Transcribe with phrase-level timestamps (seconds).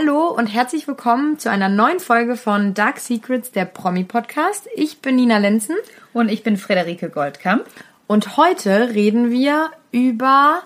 [0.00, 4.68] Hallo und herzlich willkommen zu einer neuen Folge von Dark Secrets, der Promi-Podcast.
[4.76, 5.74] Ich bin Nina Lenzen.
[6.12, 7.64] Und ich bin Frederike Goldkamp.
[8.06, 10.62] Und heute reden wir über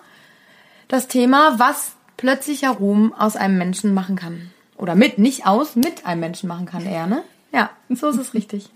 [0.89, 4.51] das Thema, was plötzlicher Ruhm aus einem Menschen machen kann.
[4.77, 7.23] Oder mit, nicht aus, mit einem Menschen machen kann eher, ne?
[7.55, 8.69] Ja, so ist es richtig.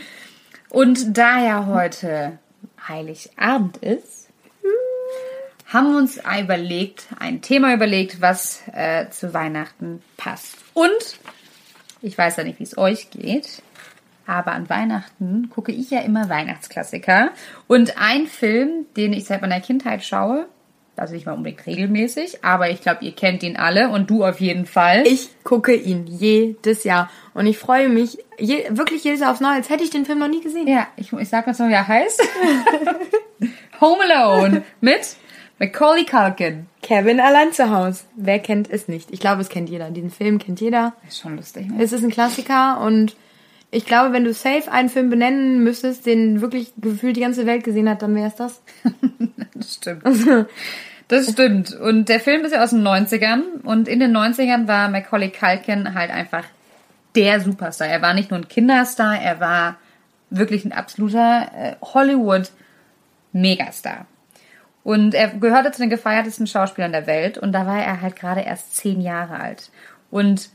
[0.68, 2.38] Und da ja heute
[2.86, 4.23] Heiligabend ist,
[5.74, 10.56] haben wir uns überlegt, ein Thema überlegt, was äh, zu Weihnachten passt.
[10.72, 11.18] Und
[12.00, 13.60] ich weiß ja nicht, wie es euch geht,
[14.24, 17.30] aber an Weihnachten gucke ich ja immer Weihnachtsklassiker.
[17.66, 20.46] Und ein Film, den ich seit meiner Kindheit schaue,
[20.96, 24.40] also nicht mal unbedingt regelmäßig, aber ich glaube, ihr kennt ihn alle und du auf
[24.40, 25.04] jeden Fall.
[25.08, 29.54] Ich gucke ihn jedes Jahr und ich freue mich je, wirklich jedes Jahr aufs Neue,
[29.54, 30.68] als hätte ich den Film noch nie gesehen.
[30.68, 32.22] Ja, ich, ich sag mal so, wie er heißt.
[33.80, 35.16] Home Alone mit
[35.58, 36.66] Macaulay Culkin.
[36.82, 38.04] Kevin allein zu Hause.
[38.16, 39.10] Wer kennt es nicht?
[39.12, 39.90] Ich glaube, es kennt jeder.
[39.90, 40.94] Diesen Film kennt jeder.
[41.06, 41.68] Ist schon lustig.
[41.68, 41.82] Ne?
[41.82, 43.14] Es ist ein Klassiker und
[43.70, 47.64] ich glaube, wenn du safe einen Film benennen müsstest, den wirklich gefühlt die ganze Welt
[47.64, 48.62] gesehen hat, dann wäre es das.
[49.54, 50.04] das stimmt.
[51.08, 51.74] Das stimmt.
[51.74, 53.62] Und der Film ist ja aus den 90ern.
[53.62, 56.44] Und in den 90ern war Macaulay Culkin halt einfach
[57.14, 57.88] der Superstar.
[57.88, 59.76] Er war nicht nur ein Kinderstar, er war
[60.30, 64.06] wirklich ein absoluter äh, Hollywood-Megastar.
[64.84, 67.38] Und er gehörte zu den gefeiertesten Schauspielern der Welt.
[67.38, 69.70] Und da war er halt gerade erst zehn Jahre alt.
[70.10, 70.50] Und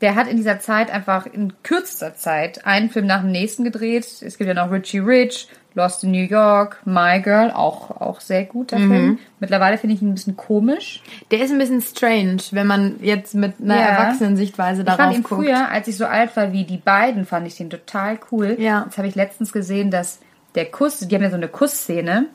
[0.00, 4.04] der hat in dieser Zeit einfach in kürzester Zeit einen Film nach dem nächsten gedreht.
[4.20, 8.44] Es gibt ja noch Richie Rich, Lost in New York, My Girl, auch, auch sehr
[8.44, 8.90] gut, der mhm.
[8.90, 9.18] Film.
[9.40, 11.02] Mittlerweile finde ich ihn ein bisschen komisch.
[11.30, 13.86] Der ist ein bisschen strange, wenn man jetzt mit einer ja.
[13.86, 15.18] Erwachsenen-Sichtweise darauf guckt.
[15.18, 17.70] Ich fand ihn früher, als ich so alt war wie die beiden, fand ich den
[17.70, 18.56] total cool.
[18.58, 18.84] Ja.
[18.84, 20.20] Jetzt habe ich letztens gesehen, dass
[20.54, 22.26] der Kuss, die haben ja so eine Kussszene,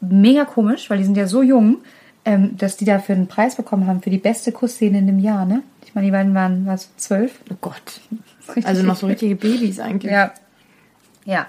[0.00, 1.78] mega komisch, weil die sind ja so jung,
[2.24, 5.44] ähm, dass die dafür einen Preis bekommen haben für die beste Kussszene in dem Jahr,
[5.44, 5.62] ne?
[5.84, 7.40] Ich meine, die beiden waren was zwölf.
[7.50, 8.00] Oh Gott.
[8.62, 10.12] Also noch so richtige Babys eigentlich.
[10.12, 10.32] Ja.
[11.24, 11.48] Ja.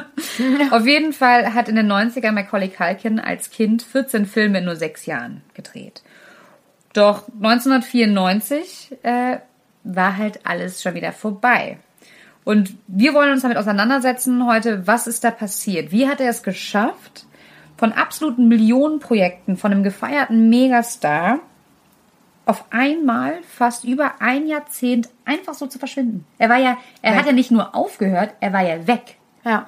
[0.70, 4.76] Auf jeden Fall hat in den 90er Macaulay Culkin als Kind 14 Filme in nur
[4.76, 6.02] sechs Jahren gedreht.
[6.92, 9.38] Doch 1994 äh,
[9.84, 11.78] war halt alles schon wieder vorbei.
[12.44, 15.92] Und wir wollen uns damit auseinandersetzen heute, was ist da passiert?
[15.92, 17.26] Wie hat er es geschafft,
[17.78, 21.38] von absoluten Millionenprojekten, von einem gefeierten Megastar
[22.44, 26.24] auf einmal fast über ein Jahrzehnt einfach so zu verschwinden.
[26.38, 27.18] Er war ja, er weg.
[27.20, 29.16] hat ja nicht nur aufgehört, er war ja weg.
[29.44, 29.66] Ja.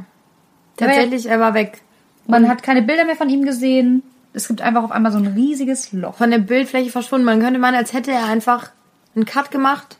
[0.76, 1.82] Tatsächlich, er war weg.
[2.26, 4.03] Man hat keine Bilder mehr von ihm gesehen.
[4.32, 6.16] Es gibt einfach auf einmal so ein riesiges Loch.
[6.16, 7.27] Von der Bildfläche verschwunden.
[7.27, 8.71] Man könnte meinen, als hätte er einfach
[9.15, 9.98] einen Cut gemacht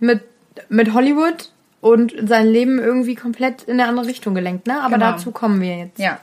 [0.00, 0.22] mit,
[0.68, 4.80] mit Hollywood und sein Leben irgendwie komplett in eine andere Richtung gelenkt, ne?
[4.80, 5.12] Aber genau.
[5.12, 5.98] dazu kommen wir jetzt.
[5.98, 6.18] Ja.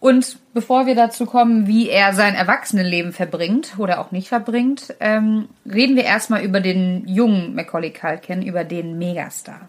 [0.00, 5.50] Und bevor wir dazu kommen, wie er sein Erwachsenenleben verbringt oder auch nicht verbringt, ähm,
[5.70, 9.68] reden wir erstmal über den jungen Macaulay Culkin, über den Megastar.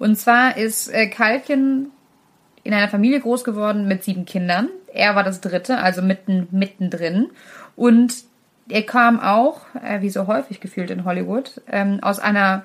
[0.00, 1.92] Und zwar ist äh, Culkin
[2.64, 4.68] in einer Familie groß geworden mit sieben Kindern.
[4.92, 7.30] Er war das dritte, also mitten, mittendrin.
[7.76, 8.24] Und
[8.68, 12.64] er kam auch, äh, wie so häufig gefühlt in Hollywood, ähm, aus einer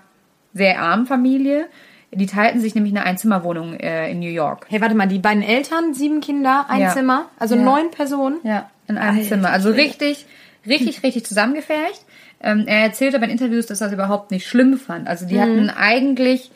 [0.53, 1.67] sehr armen Familie
[2.11, 4.65] die teilten sich nämlich eine Einzimmerwohnung äh, in New York.
[4.69, 6.93] Hey, warte mal, die beiden Eltern, sieben Kinder, ein ja.
[6.93, 7.61] Zimmer, also ja.
[7.61, 8.37] neun Personen?
[8.43, 9.27] Ja, in einem Alter.
[9.27, 9.49] Zimmer.
[9.49, 10.25] Also richtig,
[10.65, 12.05] richtig, richtig zusammengefercht.
[12.39, 15.07] Ähm, er erzählt aber in Interviews, dass er das überhaupt nicht schlimm fand.
[15.07, 15.41] Also die mhm.
[15.41, 16.51] hatten eigentlich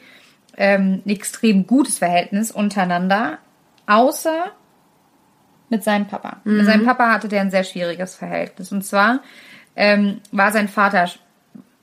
[0.58, 3.40] ähm, ein extrem gutes Verhältnis untereinander,
[3.88, 4.52] außer
[5.70, 6.38] mit seinem Papa.
[6.44, 6.58] Mhm.
[6.58, 8.72] Mit seinem Papa hatte der ein sehr schwieriges Verhältnis.
[8.72, 9.22] Und zwar
[9.76, 11.10] ähm, war sein Vater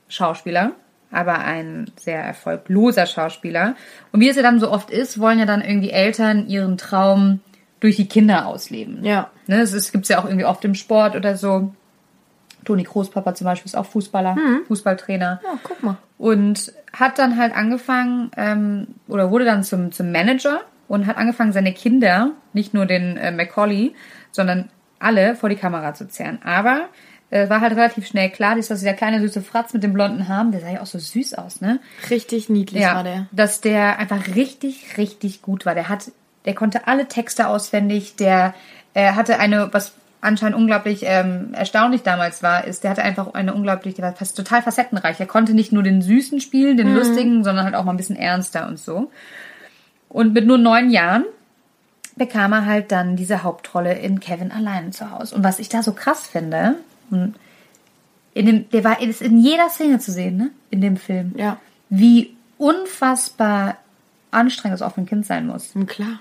[0.07, 0.71] Schauspieler
[1.11, 3.75] aber ein sehr erfolgloser Schauspieler.
[4.11, 7.39] Und wie es ja dann so oft ist, wollen ja dann irgendwie Eltern ihren Traum
[7.79, 9.03] durch die Kinder ausleben.
[9.03, 9.29] Ja.
[9.47, 11.73] Ne, es gibt ja auch irgendwie oft im Sport oder so.
[12.65, 14.65] Toni Großpapa zum Beispiel ist auch Fußballer, mhm.
[14.67, 15.41] Fußballtrainer.
[15.43, 15.97] Ja, guck mal.
[16.17, 21.53] Und hat dann halt angefangen, ähm, oder wurde dann zum, zum Manager und hat angefangen,
[21.53, 23.93] seine Kinder, nicht nur den äh, Macaulay,
[24.31, 24.69] sondern
[24.99, 26.39] alle vor die Kamera zu zerren.
[26.43, 26.89] Aber
[27.31, 30.61] war halt relativ schnell klar, dass dieser kleine süße Fratz mit den blonden Haaren, der
[30.61, 31.79] sah ja auch so süß aus, ne?
[32.09, 33.27] Richtig niedlich ja, war der.
[33.31, 35.75] Dass der einfach richtig, richtig gut war.
[35.75, 36.11] Der hat,
[36.45, 38.55] der konnte alle Texte auswendig, der
[38.93, 43.53] äh, hatte eine, was anscheinend unglaublich ähm, erstaunlich damals war, ist, der hatte einfach eine
[43.53, 45.19] unglaublich, der war fast total facettenreich.
[45.19, 46.95] Er konnte nicht nur den Süßen spielen, den mhm.
[46.95, 49.11] Lustigen, sondern halt auch mal ein bisschen ernster und so.
[50.09, 51.25] Und mit nur neun Jahren
[52.15, 55.35] bekam er halt dann diese Hauptrolle in Kevin allein zu Hause.
[55.35, 56.75] Und was ich da so krass finde,
[57.11, 57.35] und
[58.33, 60.51] in dem, der war ist in jeder Szene zu sehen, ne?
[60.69, 61.33] In dem Film.
[61.35, 61.57] Ja.
[61.89, 63.77] Wie unfassbar
[64.31, 65.73] anstrengend es auch für ein Kind sein muss.
[65.87, 66.19] Klar.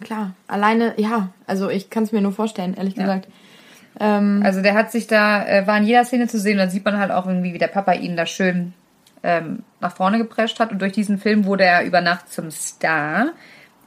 [0.00, 0.34] Klar.
[0.46, 3.02] Alleine, ja, also ich kann es mir nur vorstellen, ehrlich ja.
[3.02, 3.28] gesagt.
[4.00, 6.70] Ähm, Also der hat sich da, äh, war in jeder Szene zu sehen, und dann
[6.70, 8.74] sieht man halt auch irgendwie, wie der Papa ihn da schön
[9.22, 10.70] ähm, nach vorne geprescht hat.
[10.70, 13.32] Und durch diesen Film wurde er über Nacht zum Star.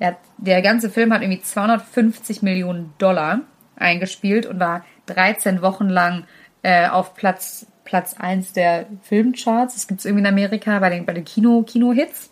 [0.01, 3.41] Hat, der ganze Film hat irgendwie 250 Millionen Dollar
[3.77, 6.25] eingespielt und war 13 Wochen lang
[6.63, 9.73] äh, auf Platz Platz 1 der Filmcharts.
[9.73, 12.29] Das gibt's irgendwie in Amerika bei den, bei den Kino, Kino-Hits.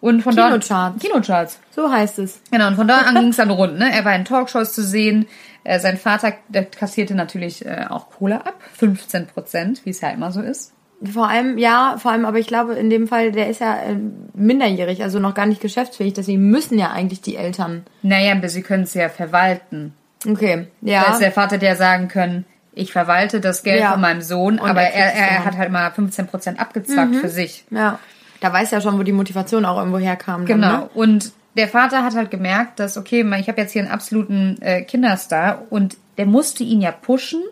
[0.00, 0.68] Und von Kinocharts.
[0.68, 1.00] dort.
[1.00, 1.60] Kinocharts.
[1.70, 2.40] so heißt es.
[2.50, 3.78] Genau, und von da an ging es dann rund.
[3.78, 3.90] Ne?
[3.90, 5.26] Er war in Talkshows zu sehen.
[5.62, 6.32] Äh, sein Vater
[6.76, 8.60] kassierte natürlich äh, auch Kohle ab.
[8.74, 10.74] 15 Prozent, wie es ja immer so ist.
[11.02, 14.28] Vor allem, ja, vor allem, aber ich glaube, in dem Fall, der ist ja ähm,
[14.34, 17.84] minderjährig, also noch gar nicht geschäftsfähig, deswegen müssen ja eigentlich die Eltern.
[18.02, 19.94] Naja, aber sie können es ja verwalten.
[20.26, 21.12] Okay, Da ja.
[21.12, 23.92] ist der Vater, der sagen können, ich verwalte das Geld Ja.
[23.92, 27.28] von meinem Sohn, Und aber er er, er hat halt mal 15 Prozent abgezwackt für
[27.28, 27.64] sich.
[27.70, 27.98] Ja.
[28.40, 30.44] Da weiß ja schon, wo die Motivation auch irgendwo herkam.
[30.44, 30.66] Genau.
[30.68, 30.88] Dann, ne?
[30.94, 34.82] Und der Vater hat halt gemerkt, dass, okay, ich habe jetzt hier einen absoluten äh,
[34.82, 37.42] Kinderstar und der musste ihn ja pushen,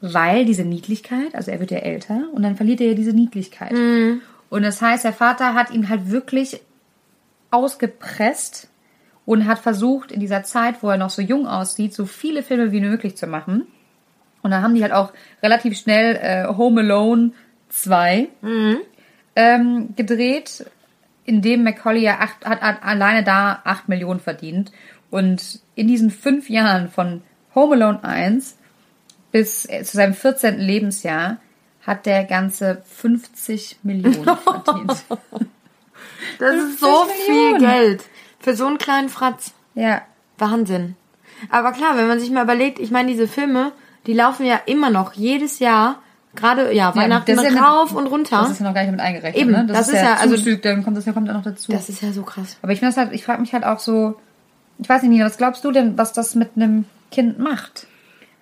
[0.00, 3.72] weil diese Niedlichkeit, also er wird ja älter und dann verliert er ja diese Niedlichkeit.
[4.50, 6.60] Und das heißt, der Vater hat ihn halt wirklich
[7.50, 8.68] ausgepresst
[9.26, 12.72] und hat versucht, in dieser Zeit, wo er noch so jung aussieht, so viele Filme
[12.72, 13.66] wie möglich zu machen.
[14.42, 15.12] Und dann haben die halt auch
[15.42, 17.32] relativ schnell äh, Home Alone
[17.68, 18.28] 2
[19.34, 20.64] ähm, gedreht,
[21.24, 24.70] in dem Macaulay ja acht, hat, hat alleine da 8 Millionen verdient.
[25.10, 27.22] Und in diesen fünf Jahren von
[27.54, 28.56] Home Alone 1
[29.32, 30.58] bis äh, zu seinem 14.
[30.58, 31.38] Lebensjahr
[31.82, 35.04] hat der ganze 50 Millionen verdient.
[36.38, 37.58] Das ist 50 so viel Millionen.
[37.58, 38.04] Geld.
[38.46, 39.50] Für so einen kleinen Fratz.
[39.74, 40.02] ja,
[40.38, 40.94] Wahnsinn.
[41.50, 43.72] Aber klar, wenn man sich mal überlegt, ich meine, diese Filme,
[44.06, 46.00] die laufen ja immer noch jedes Jahr,
[46.36, 48.38] gerade ja, Weihnachten das ist ja rauf mit- und runter.
[48.42, 49.42] das ist ja noch gar nicht mit eingerechnet.
[49.42, 49.66] Eben, ne?
[49.66, 51.72] das ist ja- also- Zuzug, dann kommt das, dann kommt da noch dazu.
[51.72, 52.56] das ist ja so krass.
[52.62, 54.14] Aber ich finde das halt, ich frage mich halt auch so,
[54.78, 57.88] ich weiß nicht, Nina, was glaubst du denn, was das mit einem Kind macht?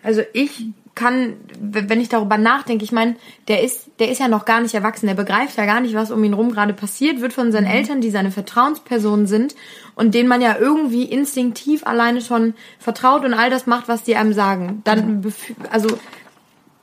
[0.02, 3.16] Also ich kann, wenn ich darüber nachdenke, ich meine,
[3.48, 6.10] der ist, der ist ja noch gar nicht erwachsen, der begreift ja gar nicht, was
[6.10, 9.54] um ihn rum gerade passiert, wird von seinen Eltern, die seine Vertrauenspersonen sind
[9.96, 14.16] und denen man ja irgendwie instinktiv alleine schon vertraut und all das macht, was die
[14.16, 14.82] einem sagen.
[14.84, 15.32] Dann,
[15.70, 15.88] also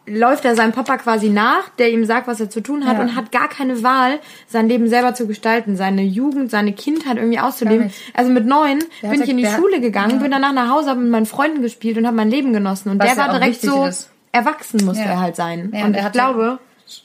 [0.07, 3.03] läuft er seinem Papa quasi nach, der ihm sagt, was er zu tun hat Ja.
[3.03, 7.39] und hat gar keine Wahl, sein Leben selber zu gestalten, seine Jugend, seine Kindheit irgendwie
[7.39, 7.91] auszuleben.
[8.13, 10.17] Also mit neun Der bin ich in die der Schule gegangen, ja.
[10.17, 12.89] bin danach nach Hause, habe mit meinen Freunden gespielt und habe mein Leben genossen.
[12.89, 14.09] Und Was der war direkt so ist.
[14.31, 15.11] erwachsen musste Ja.
[15.11, 15.65] er halt sein.
[15.71, 16.59] Und der ich glaube,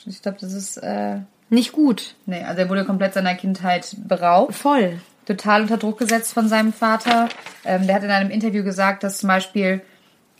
[0.06, 1.18] Ich glaube, das ist, äh,
[1.50, 2.14] nicht gut.
[2.24, 4.54] nee, also er wurde komplett seiner Kindheit beraubt.
[4.54, 4.98] Voll.
[5.26, 7.28] total unter Druck gesetzt von seinem Vater.
[7.64, 9.80] Ähm, der hat in einem Interview gesagt, dass zum Beispiel,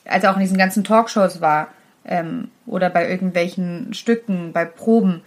[0.04, 1.68] als er auch in diesen ganzen Talkshows war
[2.06, 5.22] ähm, oder bei irgendwelchen Stücken, bei Proben,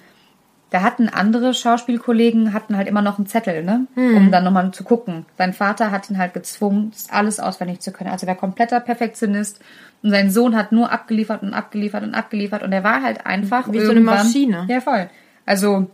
[0.71, 4.83] da hatten andere Schauspielkollegen hatten halt immer noch einen Zettel, ne, um dann nochmal zu
[4.83, 5.25] gucken.
[5.35, 8.11] Sein Vater hat ihn halt gezwungen, das alles auswendig zu können.
[8.11, 9.59] Also er war kompletter Perfektionist
[10.03, 13.71] und sein Sohn hat nur abgeliefert und abgeliefert und abgeliefert und er war halt einfach
[13.71, 14.65] Wie so eine Maschine.
[14.69, 15.09] Ja, voll.
[15.45, 15.89] Also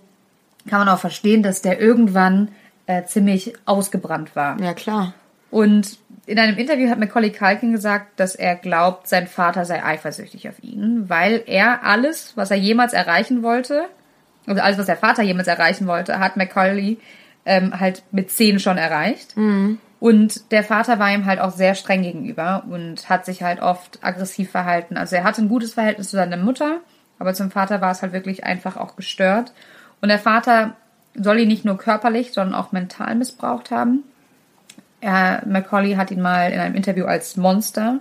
[0.67, 2.49] kann man auch verstehen, dass der irgendwann
[2.85, 4.59] äh, ziemlich ausgebrannt war.
[4.61, 5.13] Ja, klar.
[5.51, 10.49] Und in einem Interview hat Macaulay Culkin gesagt, dass er glaubt, sein Vater sei eifersüchtig
[10.49, 13.85] auf ihn, weil er alles, was er jemals erreichen wollte,
[14.47, 16.97] also alles, was der Vater jemals erreichen wollte, hat Macaulay
[17.45, 19.35] ähm, halt mit zehn schon erreicht.
[19.99, 23.99] Und der Vater war ihm halt auch sehr streng gegenüber und hat sich halt oft
[24.03, 24.97] aggressiv verhalten.
[24.97, 26.81] Also er hatte ein gutes Verhältnis zu seiner Mutter,
[27.17, 29.53] aber zum Vater war es halt wirklich einfach auch gestört.
[30.01, 30.75] Und der Vater
[31.15, 34.03] soll ihn nicht nur körperlich, sondern auch mental missbraucht haben.
[35.01, 37.99] Er, Macaulay hat ihn mal in einem Interview als Monster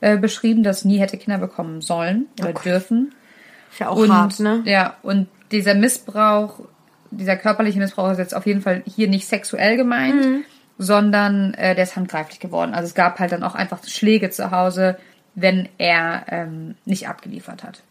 [0.00, 3.14] äh, beschrieben, das nie hätte Kinder bekommen sollen oder dürfen.
[3.72, 4.62] Ist ja auch Und, hart, ne?
[4.64, 6.60] Ja, und dieser Missbrauch,
[7.10, 10.44] dieser körperliche Missbrauch ist jetzt auf jeden Fall hier nicht sexuell gemeint, Mhm.
[10.78, 12.74] sondern äh, der ist handgreiflich geworden.
[12.74, 14.98] Also es gab halt dann auch einfach Schläge zu Hause,
[15.34, 17.82] wenn er ähm, nicht abgeliefert hat.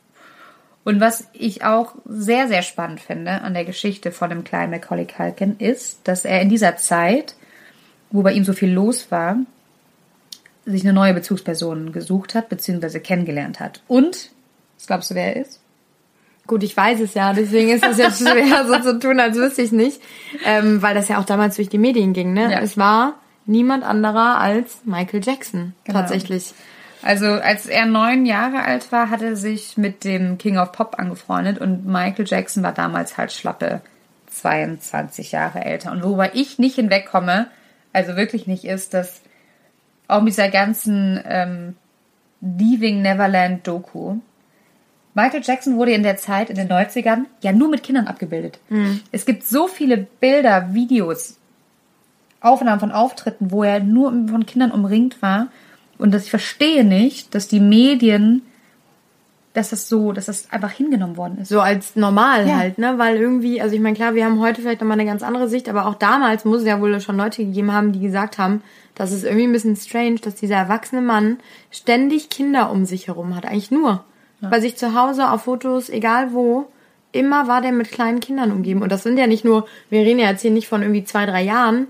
[0.84, 5.08] Und was ich auch sehr, sehr spannend finde an der Geschichte von dem kleinen Macaulay
[5.08, 7.36] Culkin ist, dass er in dieser Zeit,
[8.12, 9.38] wo bei ihm so viel los war,
[10.66, 13.82] sich eine neue Bezugsperson gesucht hat, beziehungsweise kennengelernt hat.
[13.88, 14.32] Und,
[14.78, 15.60] was glaubst du, wer er ist?
[16.48, 19.62] Gut, ich weiß es ja, deswegen ist es jetzt schwer, so zu tun, als wüsste
[19.64, 20.00] ich nicht.
[20.46, 22.52] Ähm, weil das ja auch damals durch die Medien ging, ne?
[22.52, 22.60] Ja.
[22.60, 26.00] Es war niemand anderer als Michael Jackson, Genau.
[26.00, 26.54] tatsächlich.
[27.02, 30.96] Also als er neun Jahre alt war, hat er sich mit dem King of Pop
[30.98, 33.82] angefreundet und Michael Jackson war damals halt schlappe
[34.32, 35.92] 22 Jahre älter.
[35.92, 37.48] Und worüber ich nicht hinwegkomme,
[37.96, 39.22] also wirklich nicht, ist, dass
[40.08, 41.76] auch mit dieser ganzen ähm,
[42.42, 44.18] Leaving Neverland Doku,
[45.16, 48.60] Michael Jackson wurde in der Zeit, in den 90ern, ja nur mit Kindern abgebildet.
[49.12, 51.38] Es gibt so viele Bilder, Videos,
[52.42, 55.48] Aufnahmen von Auftritten, wo er nur von Kindern umringt war.
[55.98, 58.42] Und dass ich verstehe nicht, dass die Medien,
[59.56, 61.50] dass das so, dass das einfach hingenommen worden ist.
[61.50, 62.58] So als normal Ja.
[62.58, 62.96] halt, ne?
[62.98, 65.70] Weil irgendwie, also ich meine, klar, wir haben heute vielleicht nochmal eine ganz andere Sicht,
[65.70, 68.62] aber auch damals muss es ja wohl schon Leute gegeben haben, die gesagt haben,
[68.96, 71.38] das ist irgendwie ein bisschen strange, dass dieser erwachsene Mann
[71.72, 73.46] ständig Kinder um sich herum hat.
[73.46, 74.04] Eigentlich nur.
[74.42, 76.68] Bei sich zu Hause, auf Fotos, egal wo,
[77.12, 78.84] immer war der mit kleinen Kindern umgeben.
[78.84, 81.26] Und das sind ja nicht nur, wir reden ja jetzt hier nicht von irgendwie zwei,
[81.26, 81.88] drei Jahren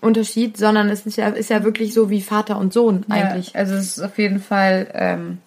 [0.00, 3.52] Unterschied, sondern es ist ja, ist ja wirklich so wie Vater und Sohn eigentlich.
[3.54, 5.38] Ja, also es ist auf jeden Fall ähm,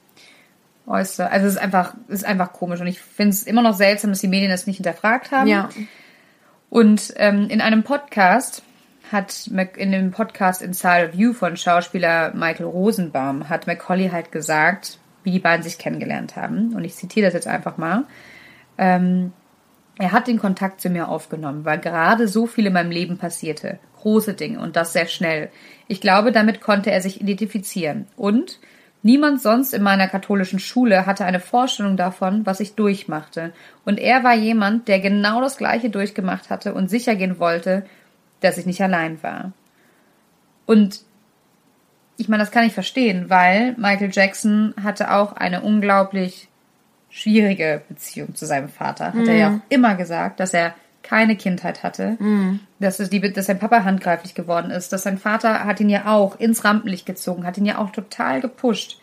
[0.87, 1.31] äußer.
[1.31, 2.81] Also es ist einfach, es ist einfach komisch.
[2.81, 5.47] Und ich finde es immer noch seltsam, dass die Medien das nicht hinterfragt haben.
[5.47, 5.69] Ja.
[6.69, 8.63] Und ähm, in einem Podcast
[9.11, 14.31] hat Mac in dem Podcast Inside of You von Schauspieler Michael Rosenbaum hat Macaulay halt
[14.31, 16.73] gesagt, wie die beiden sich kennengelernt haben.
[16.73, 18.05] Und ich zitiere das jetzt einfach mal.
[18.77, 19.33] Ähm,
[19.97, 23.79] er hat den Kontakt zu mir aufgenommen, weil gerade so viel in meinem Leben passierte.
[23.99, 25.49] Große Dinge und das sehr schnell.
[25.87, 28.07] Ich glaube, damit konnte er sich identifizieren.
[28.15, 28.59] Und
[29.03, 33.53] niemand sonst in meiner katholischen Schule hatte eine Vorstellung davon, was ich durchmachte.
[33.85, 37.85] Und er war jemand, der genau das Gleiche durchgemacht hatte und sicher gehen wollte,
[38.41, 39.51] dass ich nicht allein war.
[40.65, 41.01] Und
[42.17, 46.47] ich meine, das kann ich verstehen, weil Michael Jackson hatte auch eine unglaublich
[47.09, 49.13] schwierige Beziehung zu seinem Vater.
[49.13, 52.17] Hat er ja auch immer gesagt, dass er keine Kindheit hatte,
[52.79, 56.05] dass, es die, dass sein Papa handgreiflich geworden ist, dass sein Vater hat ihn ja
[56.05, 58.99] auch ins Rampenlicht gezogen, hat ihn ja auch total gepusht.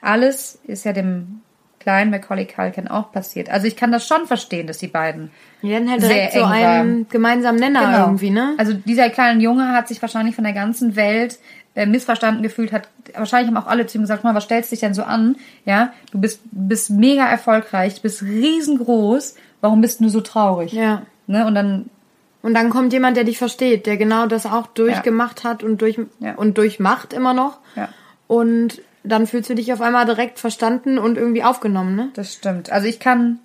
[0.00, 1.40] Alles ist ja dem
[1.78, 3.48] kleinen Macaulay Culkin auch passiert.
[3.48, 5.30] Also ich kann das schon verstehen, dass die beiden
[5.62, 8.06] Die hatten halt sehr direkt so eng einen gemeinsamen Nenner Genau.
[8.06, 8.54] irgendwie, ne?
[8.58, 11.38] Also dieser kleine Junge hat sich wahrscheinlich von der ganzen Welt
[11.74, 14.74] äh, missverstanden gefühlt, hat wahrscheinlich haben auch alle zu ihm gesagt, mal, was stellst du
[14.74, 15.36] dich denn so an?
[15.64, 20.72] Ja, du bist bist mega erfolgreich, du bist riesengroß, warum bist du so traurig?
[20.72, 21.02] Ja.
[21.30, 21.46] Ne?
[21.46, 21.90] Und dann
[22.42, 25.98] Und dann kommt jemand, der dich versteht, der genau das auch durchgemacht hat und durch
[26.20, 26.34] Ja.
[26.36, 27.58] und durchmacht immer noch.
[27.76, 27.88] Ja.
[28.28, 32.08] Und dann fühlst du dich auf einmal direkt verstanden und irgendwie aufgenommen, ne?
[32.14, 32.70] das stimmt.
[32.72, 33.38] Also ich kann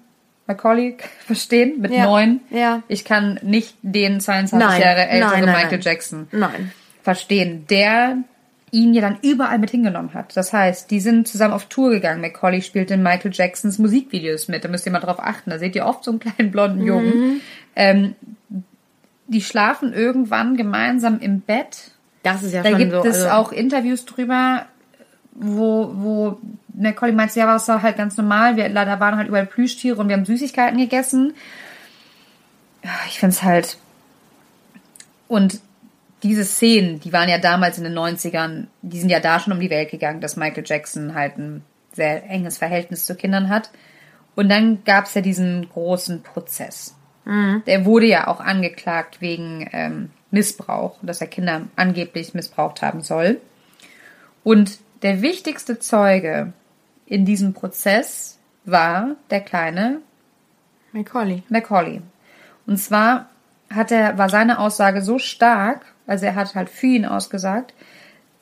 [0.47, 2.05] Macaulay verstehen mit Ja.
[2.05, 2.39] neun.
[2.51, 2.83] Ja.
[2.87, 4.81] Ich kann nicht den 22 Nein.
[4.81, 5.79] Jahre älteren Nein, nein, Michael.
[5.81, 6.71] Jackson Nein.
[7.03, 8.17] verstehen, der
[8.71, 10.35] ihn ja dann überall mit hingenommen hat.
[10.35, 12.19] Das heißt, die sind zusammen auf Tour gegangen.
[12.21, 14.63] Macaulay spielt in Michael Jacksons Musikvideos mit.
[14.65, 15.49] Da müsst ihr mal drauf achten.
[15.49, 17.41] Da seht ihr oft so einen kleinen blonden Jungen.
[17.75, 18.15] Ähm,
[19.27, 21.91] die schlafen irgendwann gemeinsam im Bett.
[22.23, 23.03] Das ist ja Da schon gibt so.
[23.03, 24.65] es also, auch Interviews drüber,
[25.33, 26.39] wo, wo
[26.73, 28.55] Macaulay meint, ja, das war halt ganz normal.
[28.55, 31.33] Wir, da waren halt überall Plüschtiere und wir haben Süßigkeiten gegessen.
[33.07, 33.77] Ich find's halt.
[35.27, 35.59] Und
[36.23, 39.59] diese Szenen, die waren ja damals in den 90ern, die sind ja da schon um
[39.59, 41.63] die Welt gegangen, dass Michael Jackson halt ein
[41.93, 43.69] sehr enges Verhältnis zu Kindern hat.
[44.35, 46.95] Und dann gab's ja diesen großen Prozess.
[47.65, 53.41] Der wurde ja auch angeklagt wegen ähm, Missbrauch, dass er Kinder angeblich missbraucht haben soll.
[54.43, 56.53] Und der wichtigste Zeuge
[57.05, 60.01] in diesem Prozess war der kleine
[60.91, 61.43] Macaulay.
[61.49, 62.01] Macaulay.
[62.65, 63.29] Und zwar
[63.73, 67.73] hat er, war seine Aussage so stark, also er hat halt für ihn ausgesagt,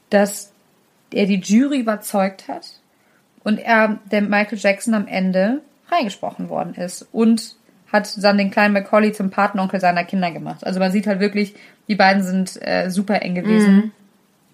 [0.09, 0.51] dass
[1.11, 2.79] er die Jury überzeugt hat
[3.43, 7.55] und er, der Michael Jackson am Ende freigesprochen worden ist und
[7.93, 10.65] hat dann den kleinen Macaulay zum Patenonkel seiner Kinder gemacht.
[10.65, 11.53] Also man sieht halt wirklich,
[11.87, 13.93] die beiden sind äh, super eng gewesen,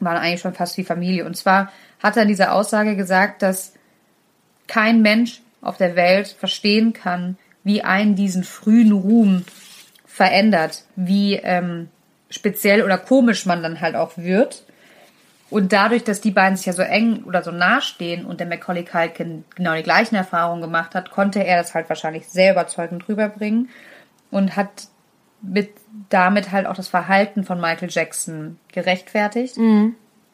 [0.02, 1.26] waren eigentlich schon fast wie Familie.
[1.26, 1.72] Und zwar
[2.04, 3.74] hat er in dieser Aussage gesagt, dass
[4.68, 9.46] kein Mensch auf der Welt verstehen kann, wie einen diesen frühen Ruhm
[10.06, 11.88] verändert, wie ähm,
[12.30, 14.64] speziell oder komisch man dann halt auch wird.
[15.50, 18.48] Und dadurch, dass die beiden sich ja so eng oder so nah stehen und der
[18.48, 23.08] Macaulay Culkin genau die gleichen Erfahrungen gemacht hat, konnte er das halt wahrscheinlich sehr überzeugend
[23.10, 23.70] rüberbringen
[24.30, 24.88] und hat
[25.42, 25.72] mit,
[26.10, 29.58] damit halt auch das Verhalten von Michael Jackson gerechtfertigt.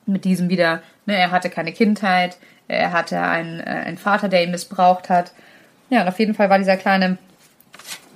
[0.06, 4.44] Mit diesem wieder, ne, er hatte keine Kindheit, er hatte einen, äh, einen Vater, der
[4.44, 5.34] ihn missbraucht hat.
[5.90, 7.18] Ja, und auf jeden Fall war dieser kleine,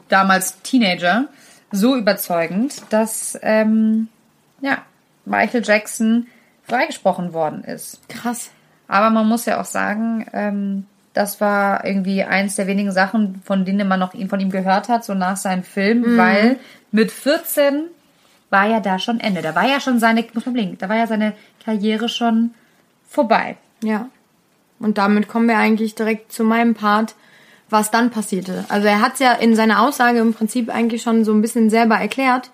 [0.09, 1.27] damals Teenager,
[1.71, 4.09] so überzeugend, dass, ähm,
[4.61, 4.79] ja,
[5.25, 6.27] Michael Jackson
[6.69, 7.99] freigesprochen worden ist.
[8.07, 8.51] Krass.
[8.87, 13.65] Aber man muss ja auch sagen, ähm, das war irgendwie eins der wenigen Sachen, von
[13.65, 16.57] denen man noch ihn- von ihm gehört hat, so nach seinem Film, weil
[16.91, 17.85] mit 14
[18.49, 19.41] war ja da schon Ende.
[19.41, 21.33] Da war ja schon seine, muss man blinken, da war ja seine
[21.63, 22.51] Karriere schon
[23.07, 23.57] vorbei.
[23.83, 24.07] Ja.
[24.79, 27.15] Und damit kommen wir eigentlich direkt zu meinem Part,
[27.69, 28.65] was dann passierte.
[28.69, 31.95] Also er hat ja in seiner Aussage im Prinzip eigentlich schon so ein bisschen selber
[31.97, 32.49] erklärt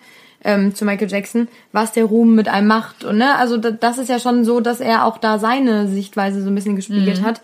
[0.46, 3.04] ähm, zu Michael Jackson, was der Ruhm mit einem macht.
[3.04, 6.42] Und ne, also da, das ist ja schon so, dass er auch da seine Sichtweise
[6.42, 7.42] so ein bisschen gespiegelt hat.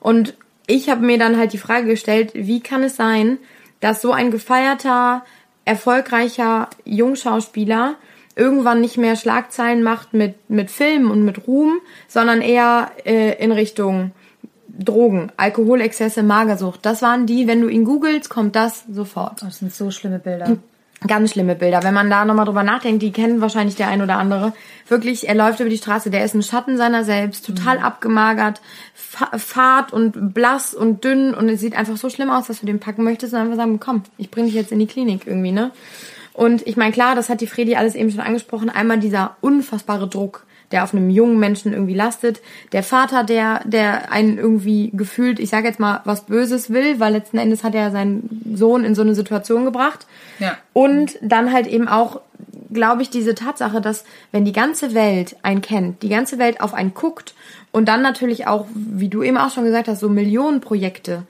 [0.00, 0.34] Und
[0.66, 3.38] ich habe mir dann halt die Frage gestellt, wie kann es sein,
[3.80, 5.24] dass so ein gefeierter,
[5.64, 7.96] erfolgreicher Jungschauspieler
[8.36, 13.52] irgendwann nicht mehr Schlagzeilen macht mit, mit Filmen und mit Ruhm, sondern eher äh, in
[13.52, 14.12] Richtung
[14.76, 16.80] Drogen, Alkoholexzesse, Magersucht.
[16.84, 19.42] Das waren die, wenn du ihn googelst, kommt das sofort.
[19.42, 20.56] Das sind so schlimme Bilder.
[21.06, 21.82] Ganz schlimme Bilder.
[21.82, 24.54] Wenn man da nochmal drüber nachdenkt, die kennen wahrscheinlich der ein oder andere.
[24.88, 27.84] Wirklich, er läuft über die Straße, der ist ein Schatten seiner selbst, total mhm.
[27.84, 28.62] abgemagert,
[28.94, 32.80] fad und blass und dünn und es sieht einfach so schlimm aus, dass du den
[32.80, 35.72] packen möchtest und einfach sagen, komm, ich bring dich jetzt in die Klinik irgendwie, ne?
[36.32, 38.68] Und ich meine, klar, das hat die Fredi alles eben schon angesprochen.
[38.68, 42.40] Einmal dieser unfassbare Druck, der auf einem jungen Menschen irgendwie lastet.
[42.72, 47.12] Der Vater, der, der einen irgendwie gefühlt, ich sage jetzt mal, was Böses will, weil
[47.12, 50.08] letzten Endes hat er seinen Sohn in so eine Situation gebracht.
[50.40, 50.58] Ja.
[50.72, 52.20] Und dann halt eben auch,
[52.72, 56.74] glaube ich, diese Tatsache, dass wenn die ganze Welt einen kennt, die ganze Welt auf
[56.74, 57.36] einen guckt
[57.70, 61.22] und dann natürlich auch, wie du eben auch schon gesagt hast, so Millionenprojekte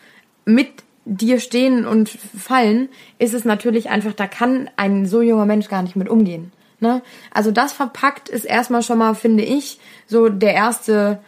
[0.46, 0.68] mit
[1.04, 5.82] dir stehen und fallen, ist es natürlich einfach, da kann ein so junger Mensch gar
[5.82, 6.50] nicht mit umgehen.
[6.81, 7.02] Ne?
[7.33, 11.19] Also das verpackt ist erstmal schon mal, finde ich, so der erste,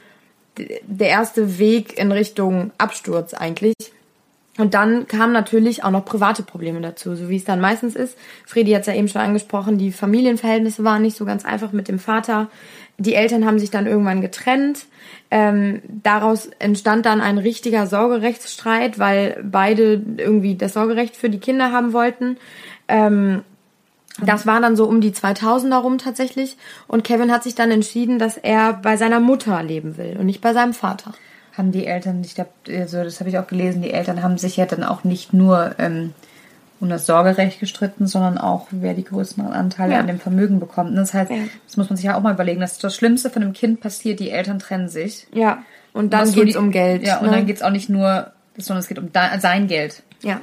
[0.56, 3.74] der erste Weg in Richtung Absturz eigentlich.
[4.58, 8.16] Und dann kamen natürlich auch noch private Probleme dazu, so wie es dann meistens ist.
[8.46, 11.88] Fredi hat es ja eben schon angesprochen, die Familienverhältnisse waren nicht so ganz einfach mit
[11.88, 12.48] dem Vater.
[12.98, 14.86] Die Eltern haben sich dann irgendwann getrennt.
[15.30, 21.72] Ähm, daraus entstand dann ein richtiger Sorgerechtsstreit, weil beide irgendwie das Sorgerecht für die Kinder
[21.72, 22.38] haben wollten.
[22.88, 23.42] Ähm,
[24.22, 26.56] das war dann so um die 2000er rum tatsächlich.
[26.86, 30.40] Und Kevin hat sich dann entschieden, dass er bei seiner Mutter leben will und nicht
[30.40, 31.12] bei seinem Vater.
[31.52, 34.56] Haben die Eltern, ich glaube, also das habe ich auch gelesen, die Eltern haben sich
[34.56, 36.12] ja dann auch nicht nur ähm,
[36.80, 40.00] um das Sorgerecht gestritten, sondern auch, wer die größten Anteile ja.
[40.00, 40.90] an dem Vermögen bekommt.
[40.90, 41.38] Und das heißt, ja.
[41.66, 44.20] das muss man sich ja auch mal überlegen, dass das Schlimmste von einem Kind passiert,
[44.20, 45.26] die Eltern trennen sich.
[45.32, 47.06] Ja, und dann geht es um Geld.
[47.06, 47.26] Ja, ne?
[47.26, 50.02] und dann geht es auch nicht nur, sondern es geht um sein Geld.
[50.22, 50.42] Ja,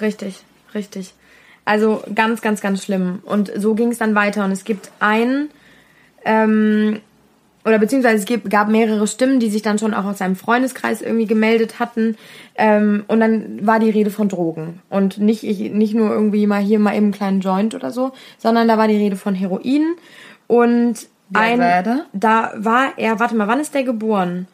[0.00, 0.42] richtig,
[0.74, 1.14] richtig.
[1.70, 3.20] Also ganz, ganz, ganz schlimm.
[3.24, 4.44] Und so ging es dann weiter.
[4.44, 5.50] Und es gibt einen,
[6.24, 6.98] ähm,
[7.64, 11.00] oder beziehungsweise es gibt, gab mehrere Stimmen, die sich dann schon auch aus seinem Freundeskreis
[11.00, 12.16] irgendwie gemeldet hatten.
[12.56, 14.80] Ähm, und dann war die Rede von Drogen.
[14.90, 18.10] Und nicht, ich, nicht nur irgendwie mal hier mal eben einen kleinen Joint oder so,
[18.38, 19.94] sondern da war die Rede von Heroin.
[20.48, 22.00] Und Wer ein, war da?
[22.12, 24.48] da war er, warte mal, wann ist der geboren?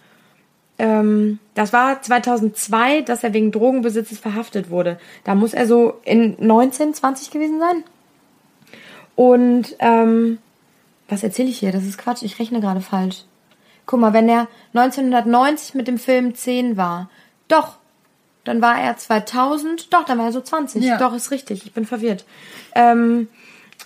[0.78, 4.98] Ähm, das war 2002, dass er wegen Drogenbesitzes verhaftet wurde.
[5.24, 7.84] Da muss er so in 19, 20 gewesen sein.
[9.14, 10.38] Und ähm,
[11.08, 11.72] was erzähle ich hier?
[11.72, 12.22] Das ist Quatsch.
[12.22, 13.24] Ich rechne gerade falsch.
[13.86, 17.08] Guck mal, wenn er 1990 mit dem Film 10 war,
[17.48, 17.76] doch,
[18.44, 20.84] dann war er 2000, doch, dann war er so 20.
[20.84, 20.98] Ja.
[20.98, 21.64] Doch, ist richtig.
[21.64, 22.24] Ich bin verwirrt.
[22.74, 23.28] Ähm,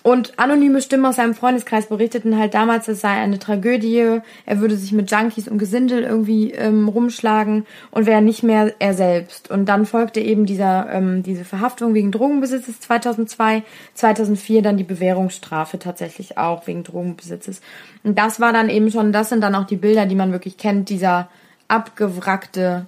[0.02, 4.76] und anonyme Stimmen aus seinem Freundeskreis berichteten halt damals, es sei eine Tragödie, er würde
[4.76, 9.50] sich mit Junkies und Gesindel irgendwie ähm, rumschlagen und wäre nicht mehr er selbst.
[9.50, 15.78] Und dann folgte eben dieser, ähm, diese Verhaftung wegen Drogenbesitzes 2002, 2004 dann die Bewährungsstrafe
[15.78, 17.60] tatsächlich auch wegen Drogenbesitzes.
[18.02, 20.56] Und das war dann eben schon, das sind dann auch die Bilder, die man wirklich
[20.56, 21.28] kennt, dieser
[21.68, 22.86] abgewrackte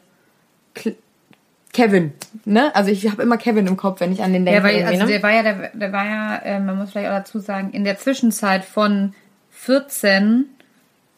[1.72, 2.12] Kevin,
[2.44, 2.74] ne?
[2.74, 4.58] Also ich habe immer Kevin im Kopf, wenn ich an den denke.
[4.58, 5.06] Ja, weil, also ne?
[5.06, 7.84] der war ja, der, der war ja, äh, man muss vielleicht auch dazu sagen, in
[7.84, 9.14] der Zwischenzeit von
[9.52, 10.44] 14,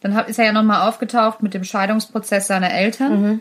[0.01, 3.23] dann hab, ist er ja nochmal aufgetaucht mit dem Scheidungsprozess seiner Eltern.
[3.23, 3.41] Mhm.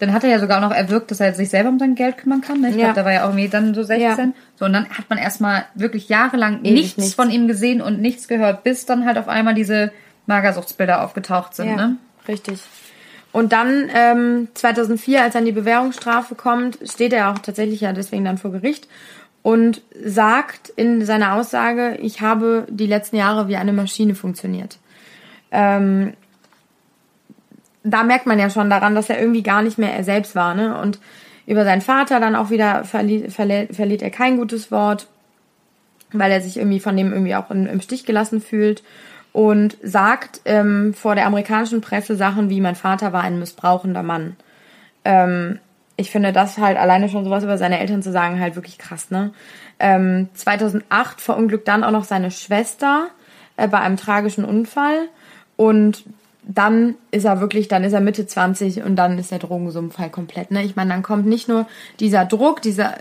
[0.00, 2.40] Dann hat er ja sogar noch erwirkt, dass er sich selber um sein Geld kümmern
[2.40, 2.60] kann.
[2.60, 2.70] Ne?
[2.70, 2.84] Ich ja.
[2.84, 4.00] glaube, da war ja auch irgendwie dann so 16.
[4.00, 4.32] Ja.
[4.56, 8.28] So, und dann hat man erstmal wirklich jahrelang nichts, nichts, von ihm gesehen und nichts
[8.28, 9.92] gehört, bis dann halt auf einmal diese
[10.26, 11.68] Magersuchtsbilder aufgetaucht sind.
[11.68, 11.96] Ja, ne?
[12.26, 12.60] richtig.
[13.32, 18.24] Und dann ähm, 2004, als dann die Bewährungsstrafe kommt, steht er auch tatsächlich ja deswegen
[18.24, 18.88] dann vor Gericht
[19.42, 24.78] und sagt in seiner Aussage, ich habe die letzten Jahre wie eine Maschine funktioniert.
[25.50, 26.14] Ähm,
[27.84, 30.54] da merkt man ja schon daran, dass er irgendwie gar nicht mehr er selbst war.
[30.54, 30.78] Ne?
[30.78, 30.98] Und
[31.46, 35.06] über seinen Vater dann auch wieder verliert, verliert, er kein gutes Wort,
[36.12, 38.82] weil er sich irgendwie von dem irgendwie auch in, im Stich gelassen fühlt
[39.32, 44.36] und sagt ähm, vor der amerikanischen Presse Sachen wie mein Vater war ein missbrauchender Mann.
[45.04, 45.58] Ähm,
[45.96, 49.10] ich finde das halt alleine schon sowas über seine Eltern zu sagen halt wirklich krass,
[49.10, 49.32] ne?
[49.80, 53.08] Ähm, 2008 verunglückt dann auch noch seine Schwester
[53.56, 55.08] äh, bei einem tragischen Unfall
[55.56, 56.04] und
[56.50, 60.12] dann ist er wirklich, dann ist er Mitte 20 und dann ist der Drogensumpf halt
[60.12, 60.50] komplett.
[60.50, 60.64] Ne?
[60.64, 61.66] Ich meine, dann kommt nicht nur
[62.00, 62.94] dieser Druck, dieser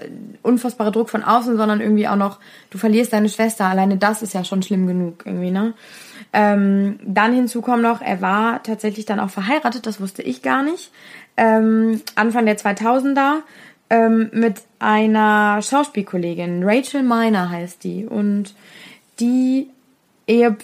[0.44, 2.40] unfassbare Druck von außen, sondern irgendwie auch noch,
[2.72, 3.66] du verlierst deine Schwester.
[3.66, 5.74] Alleine das ist ja schon schlimm genug irgendwie, ne?
[6.34, 10.62] Ähm, dann hinzu kommt noch, er war tatsächlich dann auch verheiratet, das wusste ich gar
[10.62, 10.92] nicht.
[11.38, 13.44] Ähm, Anfang der 2000er
[13.90, 18.06] ähm, mit einer Schauspielkollegin, Rachel Miner heißt die.
[18.06, 18.56] Und
[19.22, 19.70] die
[20.28, 20.58] Ehe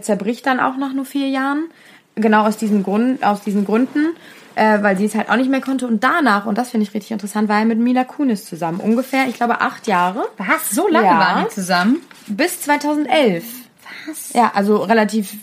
[0.00, 1.68] zerbricht dann auch nach nur vier Jahren.
[2.16, 4.14] Genau aus diesen, Grund, aus diesen Gründen,
[4.54, 5.86] äh, weil sie es halt auch nicht mehr konnte.
[5.86, 8.80] Und danach, und das finde ich richtig interessant, war er mit Mila Kunis zusammen.
[8.80, 10.24] Ungefähr, ich glaube, acht Jahre.
[10.38, 10.70] Was?
[10.70, 11.18] So lange ja.
[11.18, 12.00] waren die zusammen?
[12.26, 13.44] Bis 2011
[14.06, 14.32] Was?
[14.32, 15.36] Ja, also relativ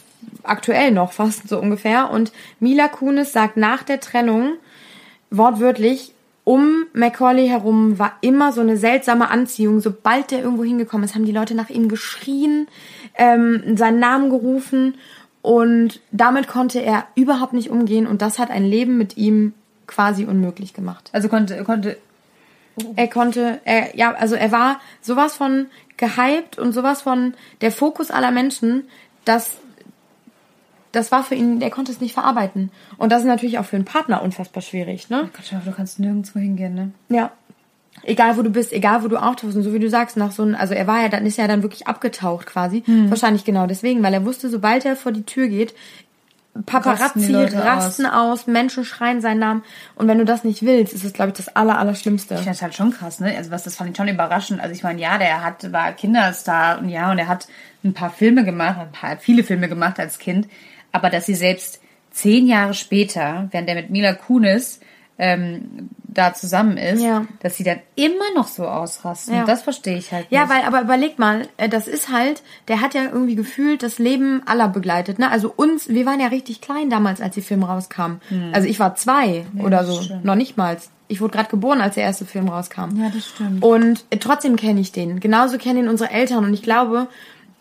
[0.44, 2.10] aktuell noch, fast so ungefähr.
[2.10, 4.54] Und Mila Kunis sagt nach der Trennung
[5.30, 9.80] wortwörtlich, um Macaulay herum war immer so eine seltsame Anziehung.
[9.80, 12.68] Sobald der irgendwo hingekommen ist, haben die Leute nach ihm geschrien,
[13.16, 14.96] ähm, seinen Namen gerufen
[15.42, 19.54] und damit konnte er überhaupt nicht umgehen und das hat ein Leben mit ihm
[19.88, 21.10] quasi unmöglich gemacht.
[21.14, 21.98] Also konnte, konnte.
[22.82, 22.94] Oh.
[22.96, 28.12] Er konnte, er, ja, also er war sowas von gehypt und sowas von der Fokus
[28.12, 28.84] aller Menschen,
[29.26, 29.58] dass
[30.92, 32.70] das war für ihn, er konnte es nicht verarbeiten.
[32.98, 35.24] Und das ist natürlich auch für einen Partner unfassbar schwierig, ne?
[35.26, 36.92] Oh Gott, du kannst nirgendwo hingehen, ne?
[37.10, 37.32] Ja.
[38.04, 40.44] Egal wo du bist, egal wo du auftauchst und so wie du sagst, nach so
[40.44, 42.84] einem, also er war ja, dann ist ja dann wirklich abgetaucht quasi.
[42.86, 43.10] Hm.
[43.10, 45.74] Wahrscheinlich genau deswegen, weil er wusste, sobald er vor die Tür geht,
[46.66, 48.42] Paparazzi rasten, rasten aus.
[48.42, 48.48] aus.
[48.48, 49.64] Menschen schreien seinen Namen.
[49.96, 52.34] Und wenn du das nicht willst, ist es, glaube ich, das aller, Allerschlimmste.
[52.34, 53.34] Ich finde das halt schon krass, ne?
[53.38, 54.60] Also was, das fand ich schon überraschend.
[54.60, 57.48] Also ich meine, ja, der hat, war Kinderstar und ja, und er hat
[57.86, 60.48] ein paar Filme gemacht, ein paar, viele Filme gemacht als Kind.
[60.92, 61.80] Aber dass sie selbst
[62.12, 64.82] zehn Jahre später, während er mit Mila Kunis
[65.22, 67.26] ähm, da zusammen ist, ja.
[67.42, 69.36] dass sie dann immer noch so ausrasten.
[69.36, 69.46] Ja.
[69.46, 70.38] Das verstehe ich halt nicht.
[70.38, 74.00] Ja, weil, aber überleg mal, äh, das ist halt, der hat ja irgendwie gefühlt das
[74.00, 75.20] Leben aller begleitet.
[75.20, 75.30] Ne?
[75.30, 78.20] Also uns, wir waren ja richtig klein damals, als die Filme rauskamen.
[78.30, 78.50] Hm.
[78.52, 80.78] Also ich war zwei ja, oder so, noch nicht mal.
[81.08, 82.98] Ich wurde gerade geboren, als der erste Film rauskam.
[82.98, 83.64] Ja, das stimmt.
[83.64, 85.20] Und äh, trotzdem kenne ich den.
[85.20, 86.46] Genauso kennen ihn unsere Eltern.
[86.46, 87.08] Und ich glaube,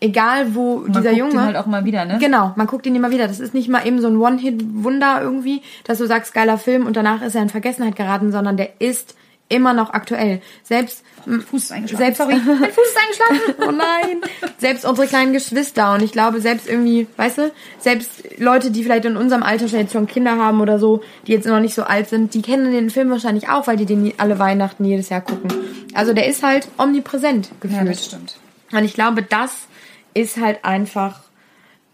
[0.01, 1.33] egal wo man dieser guckt Junge.
[1.33, 2.17] Ihn halt auch mal wieder, ne?
[2.19, 3.27] Genau, man guckt ihn immer wieder.
[3.27, 6.97] Das ist nicht mal eben so ein One-Hit-Wunder irgendwie, dass du sagst, geiler Film und
[6.97, 9.15] danach ist er in Vergessenheit geraten, sondern der ist
[9.47, 10.41] immer noch aktuell.
[10.63, 12.03] Selbst Fuß ist eingeschlafen.
[12.03, 13.63] Selbst, sorry, mein Fuß ist eingeschlafen.
[13.67, 14.21] Oh nein.
[14.57, 19.05] Selbst unsere kleinen Geschwister und ich glaube selbst irgendwie, weißt du, selbst Leute, die vielleicht
[19.05, 21.83] in unserem Alter schon jetzt schon Kinder haben oder so, die jetzt noch nicht so
[21.83, 25.21] alt sind, die kennen den Film wahrscheinlich auch, weil die den alle Weihnachten jedes Jahr
[25.21, 25.51] gucken.
[25.93, 27.81] Also der ist halt omnipräsent gefühlt.
[27.81, 28.37] Ja, das stimmt.
[28.71, 29.67] Und ich glaube, das
[30.13, 31.21] ist halt einfach,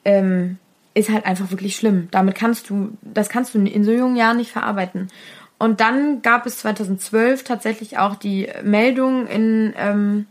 [0.05, 0.57] ähm,
[0.93, 2.07] ist halt einfach wirklich schlimm.
[2.11, 5.09] Damit kannst du, das kannst du in so jungen Jahren nicht verarbeiten.
[5.59, 10.27] Und dann gab es 2012 tatsächlich auch die Meldung in, ähm,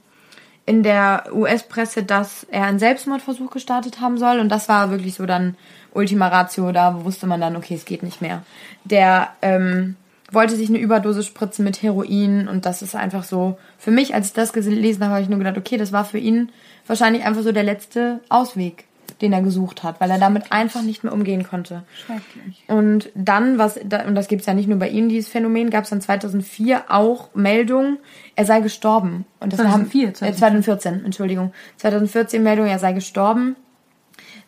[0.67, 4.39] in der US-Presse, dass er einen Selbstmordversuch gestartet haben soll.
[4.39, 5.57] Und das war wirklich so dann
[5.93, 6.71] Ultima Ratio.
[6.73, 8.43] Da wusste man dann, okay, es geht nicht mehr.
[8.85, 9.97] Der ähm,
[10.33, 12.49] wollte sich eine Überdosis spritzen mit Heroin.
[12.49, 15.39] Und das ist einfach so, für mich, als ich das gelesen habe, habe ich nur
[15.39, 16.51] gedacht, okay, das war für ihn
[16.87, 18.85] wahrscheinlich einfach so der letzte Ausweg,
[19.21, 21.85] den er gesucht hat, weil er damit einfach nicht mehr umgehen konnte.
[21.95, 22.65] Schrecklich.
[22.67, 25.91] Und dann, was, und das gibt's ja nicht nur bei ihm, dieses Phänomen, gab es
[25.91, 27.99] dann 2004 auch Meldungen,
[28.35, 29.25] er sei gestorben.
[29.41, 30.29] Und das 2004, haben, 2004.
[30.29, 31.53] Äh, 2014, Entschuldigung.
[31.77, 33.57] 2014 Meldung, er sei gestorben.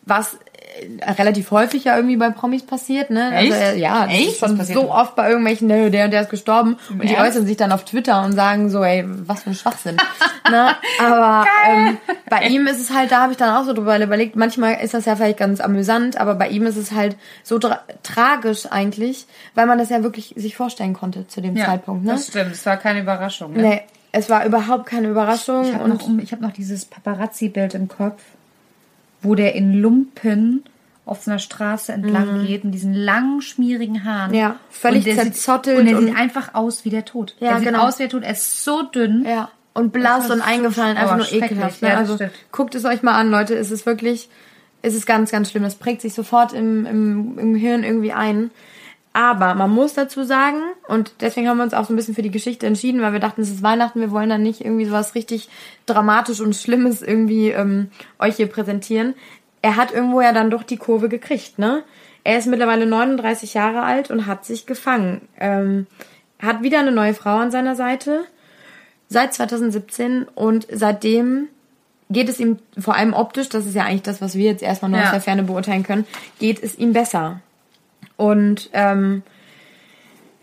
[0.05, 0.37] Was
[1.01, 3.33] relativ häufig ja irgendwie bei Promis passiert, ne?
[3.35, 3.53] Echt?
[3.53, 4.29] Also, äh, ja, das Echt?
[4.29, 7.45] ist schon so oft bei irgendwelchen, ne, der und der ist gestorben und die äußern
[7.45, 9.97] sich dann auf Twitter und sagen so, ey, was für ein Schwachsinn.
[10.51, 10.75] ne?
[10.99, 11.97] Aber ähm,
[12.29, 14.93] bei ihm ist es halt, da habe ich dann auch so drüber überlegt, manchmal ist
[14.93, 19.25] das ja vielleicht ganz amüsant, aber bei ihm ist es halt so tra tragisch eigentlich,
[19.55, 22.13] weil man das ja wirklich sich vorstellen konnte zu dem ja, Zeitpunkt, ne?
[22.13, 23.61] Das stimmt, es war keine Überraschung, ne?
[23.61, 25.65] Nee, es war überhaupt keine Überraschung.
[25.65, 28.21] Ich habe noch, hab noch dieses Paparazzi-Bild im Kopf
[29.21, 30.63] wo der in Lumpen
[31.05, 32.45] auf so einer Straße entlang mhm.
[32.45, 34.33] geht in diesen langen, schmierigen Haaren.
[34.33, 35.77] Ja, völlig und zerzottelt.
[35.77, 37.35] Sieht, und er und sieht einfach aus wie der Tod.
[37.39, 37.87] Ja, er sieht genau.
[37.87, 38.23] aus wie der Tod.
[38.23, 39.25] Er ist so dünn.
[39.25, 39.49] Ja.
[39.73, 41.81] Und blass und eingefallen, einfach nur ekelhaft.
[41.81, 41.89] Ne?
[41.89, 42.33] Ja, also stimmt.
[42.51, 43.55] guckt es euch mal an, Leute.
[43.55, 44.29] Es ist wirklich,
[44.81, 45.63] es ist ganz, ganz schlimm.
[45.63, 48.51] Das prägt sich sofort im, im, im Hirn irgendwie ein.
[49.11, 52.21] Aber man muss dazu sagen, und deswegen haben wir uns auch so ein bisschen für
[52.21, 55.15] die Geschichte entschieden, weil wir dachten, es ist Weihnachten, wir wollen dann nicht irgendwie sowas
[55.15, 55.49] richtig
[55.87, 59.15] dramatisch und Schlimmes irgendwie ähm, euch hier präsentieren
[59.61, 61.83] er hat irgendwo ja dann doch die Kurve gekriegt, ne?
[62.23, 65.27] Er ist mittlerweile 39 Jahre alt und hat sich gefangen.
[65.39, 65.87] Ähm,
[66.39, 68.25] hat wieder eine neue Frau an seiner Seite
[69.07, 71.47] seit 2017 und seitdem
[72.09, 74.91] geht es ihm vor allem optisch, das ist ja eigentlich das, was wir jetzt erstmal
[74.91, 75.05] nur ja.
[75.05, 76.05] aus der Ferne beurteilen können,
[76.39, 77.41] geht es ihm besser.
[78.19, 79.23] Und ähm,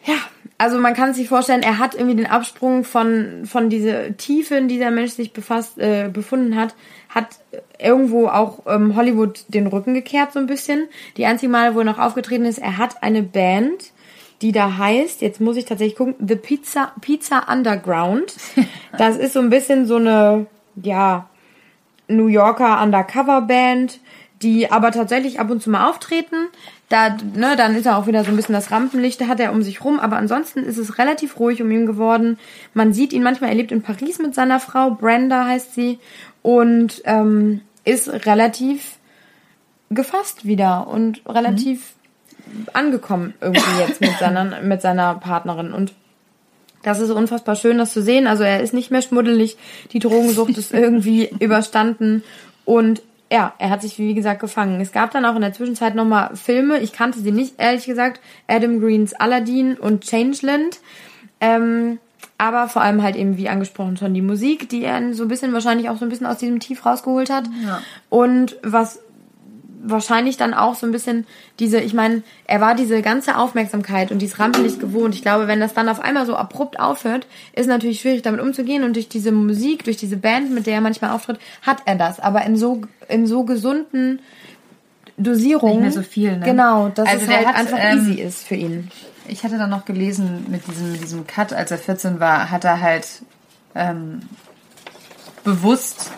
[0.07, 0.15] ja,
[0.57, 4.67] also man kann sich vorstellen, er hat irgendwie den Absprung von von diese Tiefe, in
[4.67, 6.75] die der Mensch sich befasst äh, befunden hat,
[7.11, 7.39] hat
[7.79, 10.89] irgendwo auch ähm, Hollywood den Rücken gekehrt so ein bisschen.
[11.19, 13.93] Die einzige Mal, wo er noch aufgetreten ist, er hat eine Band,
[14.41, 18.35] die da heißt, jetzt muss ich tatsächlich gucken, The Pizza Pizza Underground.
[18.97, 20.47] Das ist so ein bisschen so eine
[20.83, 21.29] ja
[22.09, 24.01] New Yorker Undercover Band,
[24.41, 26.49] die aber tatsächlich ab und zu mal auftreten
[26.88, 29.53] da, ne, dann ist er auch wieder so ein bisschen das Rampenlicht, da hat er
[29.53, 32.38] um sich rum, aber ansonsten ist es relativ ruhig um ihn geworden.
[32.75, 35.99] Man sieht ihn manchmal, er lebt in Paris mit seiner Frau, Brenda heißt sie,
[36.42, 38.99] und ähm, ist relativ
[39.90, 41.94] gefasst wieder und relativ
[42.46, 42.66] mhm.
[42.72, 45.92] angekommen irgendwie jetzt mit seiner, mit seiner Partnerin und
[46.83, 48.29] das ist unfassbar schön, das zu sehen.
[48.29, 49.57] Also er ist nicht mehr schmuddelig,
[49.90, 52.22] die Drogensucht ist irgendwie überstanden
[52.64, 54.81] und ja, er hat sich, wie gesagt, gefangen.
[54.81, 56.79] Es gab dann auch in der Zwischenzeit nochmal Filme.
[56.79, 58.21] Ich kannte sie nicht, ehrlich gesagt.
[58.47, 60.79] Adam Greens Aladdin und Changeland.
[61.41, 61.99] Ähm,
[62.39, 65.53] aber vor allem halt eben, wie angesprochen, schon die Musik, die er so ein bisschen,
[65.53, 67.45] wahrscheinlich auch so ein bisschen aus diesem Tief rausgeholt hat.
[67.65, 67.81] Ja.
[68.11, 69.01] Und was
[69.90, 71.27] wahrscheinlich dann auch so ein bisschen
[71.59, 75.14] diese, ich meine, er war diese ganze Aufmerksamkeit und dieses Rampenlicht gewohnt.
[75.14, 78.85] Ich glaube, wenn das dann auf einmal so abrupt aufhört, ist natürlich schwierig damit umzugehen
[78.85, 82.20] und durch diese Musik, durch diese Band, mit der er manchmal auftritt, hat er das.
[82.20, 84.20] Aber in so, in so gesunden
[85.16, 85.77] Dosierungen.
[85.77, 86.44] Nicht mehr so viel, ne?
[86.44, 88.90] Genau, dass Also es halt hat, einfach ähm, easy ist für ihn.
[89.29, 92.64] Ich hatte dann noch gelesen mit diesem, mit diesem Cut, als er 14 war, hat
[92.64, 93.07] er halt
[93.75, 94.20] ähm,
[95.42, 96.12] bewusst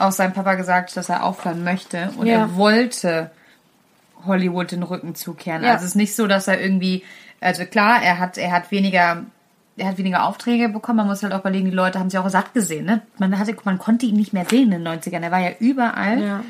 [0.00, 2.38] auch seinem Papa gesagt, dass er aufhören möchte und Ja.
[2.40, 3.30] er wollte
[4.26, 5.62] Hollywood den Rücken zukehren.
[5.62, 5.72] Ja.
[5.72, 7.04] Also es ist nicht so, dass er irgendwie,
[7.40, 9.24] also klar, er hat, er hat weniger,
[9.76, 10.98] er hat weniger Aufträge bekommen.
[10.98, 12.84] Man muss halt auch überlegen, die Leute haben sich auch satt gesehen.
[12.84, 13.00] Ne?
[13.18, 15.22] Man hatte, man konnte ihn nicht mehr sehen in den 90ern.
[15.22, 16.22] Er war ja überall.
[16.22, 16.44] Ja.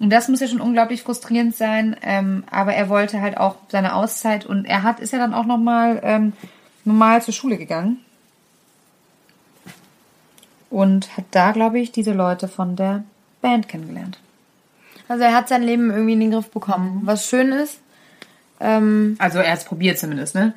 [0.00, 1.96] Und das muss ja schon unglaublich frustrierend sein.
[2.02, 5.46] Ähm, aber er wollte halt auch seine Auszeit und er hat ist ja dann auch
[5.46, 6.32] nochmal ähm,
[6.84, 7.98] normal zur Schule gegangen.
[10.74, 13.04] Und hat da, glaube ich, diese Leute von der
[13.40, 14.18] Band kennengelernt.
[15.06, 17.02] Also er hat sein Leben irgendwie in den Griff bekommen.
[17.04, 17.78] Was schön ist.
[18.58, 20.52] Ähm, Also er hat es probiert zumindest, ne?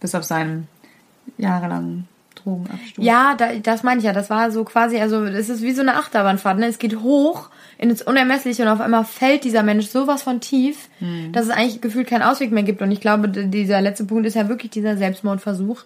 [0.00, 0.66] Bis auf seinen
[1.38, 3.06] jahrelangen Drogenabsturz.
[3.06, 4.12] Ja, da, das meine ich ja.
[4.12, 6.58] Das war so quasi, also es ist wie so eine Achterbahnfahrt.
[6.58, 6.66] Ne?
[6.66, 7.48] Es geht hoch
[7.78, 10.88] ins Unermessliche und auf einmal fällt dieser Mensch sowas von tief,
[11.30, 12.82] dass es eigentlich gefühlt keinen Ausweg mehr gibt.
[12.82, 15.84] Und ich glaube, dieser letzte Punkt ist ja wirklich dieser Selbstmordversuch.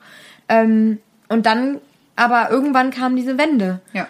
[0.49, 1.79] Ähm, und dann,
[2.17, 3.81] aber irgendwann kam diese Wende.
[3.93, 4.09] Ja.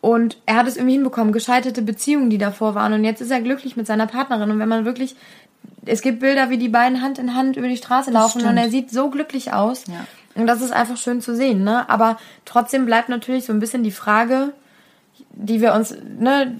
[0.00, 2.92] Und er hat es irgendwie hinbekommen, gescheiterte Beziehungen, die davor waren.
[2.92, 4.50] Und jetzt ist er glücklich mit seiner Partnerin.
[4.50, 5.14] Und wenn man wirklich,
[5.86, 8.68] es gibt Bilder, wie die beiden Hand in Hand über die Straße laufen und er
[8.68, 9.84] sieht so glücklich aus.
[9.86, 10.04] Ja.
[10.34, 11.88] Und das ist einfach schön zu sehen, ne?
[11.88, 14.54] Aber trotzdem bleibt natürlich so ein bisschen die Frage,
[15.30, 16.56] die wir uns, ne,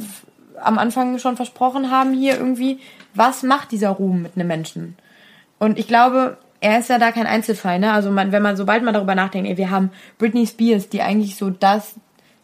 [0.61, 2.81] am Anfang schon versprochen haben hier irgendwie,
[3.15, 4.97] was macht dieser Ruhm mit einem Menschen?
[5.59, 7.93] Und ich glaube, er ist ja da kein Einzelfall, ne?
[7.93, 11.37] Also man, wenn man, sobald man darüber nachdenkt, ey, wir haben Britney Spears, die eigentlich
[11.37, 11.97] so das,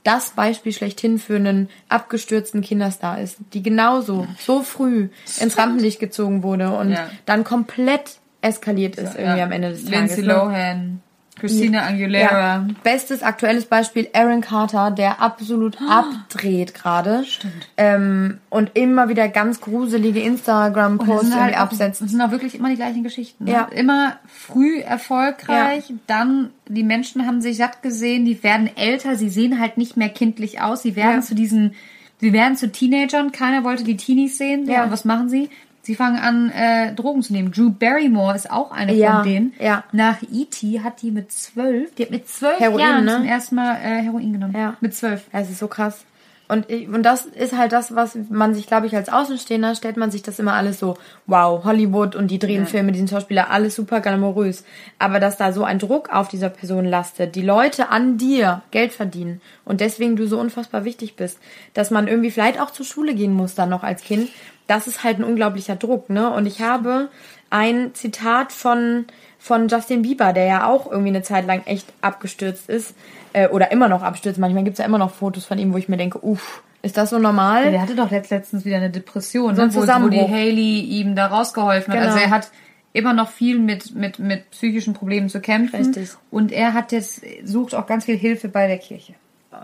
[0.04, 5.08] das Beispiel schlechthin für einen abgestürzten Kinderstar ist, die genauso, so früh
[5.40, 7.08] ins Rampenlicht gezogen wurde und Ja.
[7.26, 9.44] dann komplett eskaliert ist irgendwie Ja.
[9.44, 10.26] am Ende des Lindsay Tages.
[10.26, 10.32] ne?
[10.34, 11.02] Lohan,
[11.38, 12.38] Christina Aguilera.
[12.56, 12.66] Ja.
[12.82, 17.24] Bestes aktuelles Beispiel Aaron Carter, der absolut abdreht gerade.
[17.24, 17.68] Stimmt.
[17.76, 22.02] Ähm, und immer wieder ganz gruselige Instagram-Posts auch, absetzt.
[22.02, 23.44] das sind auch wirklich immer die gleichen Geschichten.
[23.44, 23.52] Ne?
[23.52, 23.64] Ja.
[23.64, 25.96] Immer früh erfolgreich, Ja.
[26.06, 30.08] dann die Menschen haben sich satt gesehen, die werden älter, sie sehen halt nicht mehr
[30.10, 31.20] kindlich aus, sie werden Ja.
[31.22, 31.74] zu diesen,
[32.20, 34.66] sie werden zu Teenagern, keiner wollte die Teenies sehen.
[34.68, 34.84] Ja.
[34.84, 35.48] Und was machen sie?
[35.88, 37.50] Sie fangen an, äh, Drogen zu nehmen.
[37.50, 39.54] Drew Barrymore ist auch eine Ja, von denen.
[39.58, 39.84] ja.
[39.92, 40.82] Nach E.T.
[40.82, 43.14] hat die mit zwölf, die hat mit zwölf Heroin, Jahren ne?
[43.14, 44.54] zum ersten Mal äh, Heroin genommen.
[44.54, 44.76] Ja.
[44.82, 45.24] Mit zwölf.
[45.32, 46.04] Es ist so krass.
[46.46, 50.10] Und, und das ist halt das, was man sich, glaube ich, als Außenstehender stellt man
[50.10, 53.74] sich das immer alles so, wow, Hollywood und die drehen Filme, die sind Schauspieler, alles
[53.74, 54.64] super glamourös.
[54.98, 58.92] Aber dass da so ein Druck auf dieser Person lastet, die Leute an dir Geld
[58.92, 61.38] verdienen und deswegen du so unfassbar wichtig bist,
[61.72, 64.28] dass man irgendwie vielleicht auch zur Schule gehen muss dann noch als Kind,
[64.68, 66.30] das ist halt ein unglaublicher Druck, ne?
[66.30, 67.08] Und ich habe
[67.50, 69.06] ein Zitat von,
[69.38, 72.94] von Justin Bieber, der ja auch irgendwie eine Zeit lang echt abgestürzt ist,
[73.32, 74.38] äh, oder immer noch abstürzt.
[74.38, 77.10] Manchmal gibt's ja immer noch Fotos von ihm, wo ich mir denke, uff, ist das
[77.10, 77.70] so normal?
[77.70, 79.74] Der hatte doch letzt, letztens wieder eine Depression, So ein ne?
[79.74, 80.20] wo, wo die.
[80.20, 82.00] Haley ihm da rausgeholfen hat.
[82.00, 82.12] Genau.
[82.12, 82.50] Also er hat
[82.92, 85.76] immer noch viel mit, mit, mit psychischen Problemen zu kämpfen.
[85.76, 86.10] Richtig.
[86.30, 89.14] Und er hat jetzt, sucht auch ganz viel Hilfe bei der Kirche.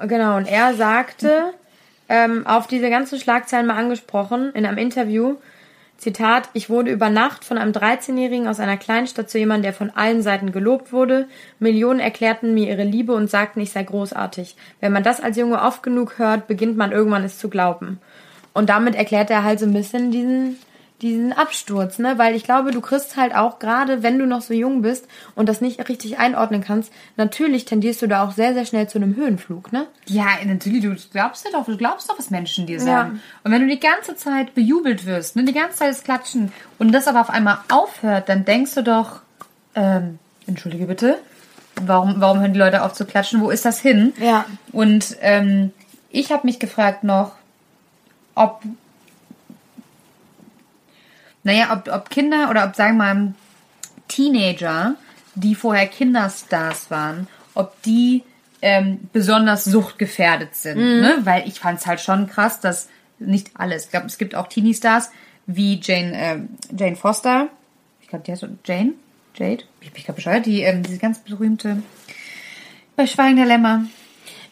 [0.09, 1.55] Genau, und er sagte,
[2.09, 5.37] ähm, auf diese ganzen Schlagzeilen mal angesprochen, in einem Interview,
[5.97, 9.91] Zitat, ich wurde über Nacht von einem 13-Jährigen aus einer Kleinstadt zu jemandem, der von
[9.91, 11.29] allen Seiten gelobt wurde.
[11.61, 14.57] Millionen erklärten mir ihre Liebe und sagten, ich sei großartig.
[14.81, 18.01] Wenn man das als Junge oft genug hört, beginnt man irgendwann es zu glauben.
[18.53, 20.59] Und damit erklärt er halt so ein bisschen diesen,
[21.03, 22.19] diesen Absturz, ne?
[22.19, 25.49] Weil ich glaube, du kriegst halt auch, gerade wenn du noch so jung bist und
[25.49, 29.17] das nicht richtig einordnen kannst, natürlich tendierst du da auch sehr, sehr schnell zu einem
[29.17, 29.87] Höhenflug, ne?
[30.07, 32.85] Ja, natürlich, du glaubst ja doch, du glaubst doch, was Menschen dir Ja.
[32.85, 33.21] sagen.
[33.43, 36.93] Und wenn du die ganze Zeit bejubelt wirst, ne, die ganze Zeit das Klatschen und
[36.93, 39.21] das aber auf einmal aufhört, dann denkst du doch,
[39.75, 41.19] ähm, entschuldige bitte,
[41.83, 43.41] warum, warum hören die Leute auf zu klatschen?
[43.41, 44.13] Wo ist das hin?
[44.21, 44.45] Ja.
[44.73, 45.73] Und ähm,
[46.11, 47.33] ich habe mich gefragt noch,
[48.37, 48.63] ob,
[51.45, 53.35] naja, ob, ob Kinder oder ob, sagen wir mal,
[54.09, 54.95] Teenager,
[55.35, 58.23] die vorher Kinderstars waren, ob die
[58.63, 60.79] ähm, besonders suchtgefährdet sind.
[60.79, 61.19] Ne?
[61.25, 63.85] Weil ich fand es halt schon krass, dass nicht alles.
[63.85, 65.11] Ich glaube, es gibt auch Teenie-Stars
[65.47, 67.49] wie Jane, ähm, Jane Foster.
[68.01, 68.93] Ich glaube, die heißt so Jane?
[69.35, 69.65] Jade?
[69.81, 70.47] Ich bin gerade bescheuert.
[70.47, 71.83] Die, ähm, diese ganz berühmte
[72.97, 73.85] bei Schweigen der Lämmer.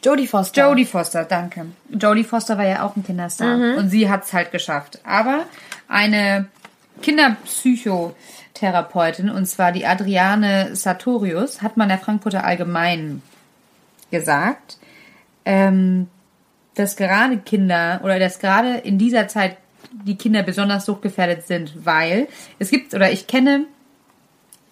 [0.05, 0.69] Jodie Foster.
[0.69, 1.67] Jodie Foster, danke.
[1.89, 4.99] Jodie Foster war ja auch ein Kinderstar und sie hat es halt geschafft.
[5.05, 5.47] Aber
[5.87, 6.49] eine
[7.01, 13.23] Kinderpsychotherapeutin, und zwar die Adriane Sartorius, hat man der Frankfurter Allgemeinen
[14.11, 14.79] gesagt,
[15.45, 16.09] ähm,
[16.75, 19.57] dass gerade Kinder oder dass gerade in dieser Zeit
[19.93, 22.29] die Kinder besonders suchtgefährdet sind, weil
[22.59, 23.67] es gibt oder ich kenne,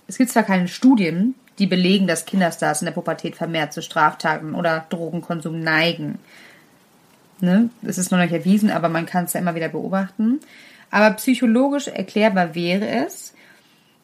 [0.07, 4.55] es gibt zwar keine Studien, die belegen, dass Kinderstars in der Pubertät vermehrt zu Straftaten
[4.55, 6.19] oder Drogenkonsum neigen.
[7.41, 7.71] Ne?
[7.83, 10.41] Es ist noch nicht erwiesen, aber man kann es ja immer wieder beobachten.
[10.91, 13.35] Aber psychologisch erklärbar wäre es,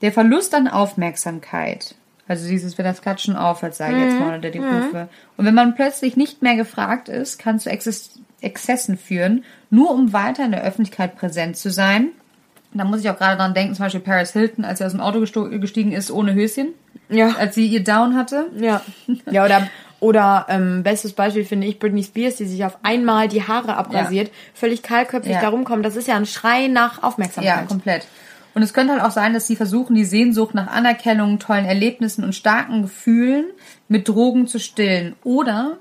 [0.03, 1.95] der Verlust an Aufmerksamkeit.
[2.29, 5.09] Also dieses, wenn das Klatschen aufhört, sage ich jetzt mal unter die Rufe.
[5.37, 10.13] Und wenn man plötzlich nicht mehr gefragt ist, kann zu Exzess Exzessen führen, nur um
[10.13, 12.09] weiter in der Öffentlichkeit präsent zu sein.
[12.75, 15.01] Da muss ich auch gerade dran denken, zum Beispiel Paris Hilton, als sie aus dem
[15.01, 16.75] Auto gestiegen ist ohne Höschen,
[17.09, 17.35] Ja.
[17.39, 18.49] als sie ihr Down hatte.
[18.59, 18.83] Ja.
[19.31, 19.69] Ja, oder,
[20.01, 24.31] oder ähm, bestes Beispiel finde ich Britney Spears, die sich auf einmal die Haare abrasiert,
[24.55, 25.41] völlig kahlköpfig Ja.
[25.41, 25.85] da rumkommt.
[25.85, 27.69] Das ist ja ein Schrei nach Ja, Aufmerksamkeit.
[27.69, 28.07] komplett.
[28.55, 32.25] Und es könnte halt auch sein, dass sie versuchen, die Sehnsucht nach Anerkennung, tollen Erlebnissen
[32.25, 33.47] und starken Gefühlen
[33.89, 35.15] mit Drogen zu stillen.
[35.25, 35.77] Oder